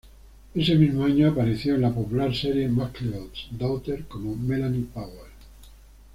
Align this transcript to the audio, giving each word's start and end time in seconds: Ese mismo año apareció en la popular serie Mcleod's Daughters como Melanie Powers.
Ese 0.55 0.73
mismo 0.77 1.05
año 1.05 1.27
apareció 1.29 1.75
en 1.75 1.81
la 1.81 1.93
popular 1.93 2.33
serie 2.35 2.67
Mcleod's 2.67 3.49
Daughters 3.51 4.03
como 4.07 4.35
Melanie 4.35 4.87
Powers. 4.91 5.29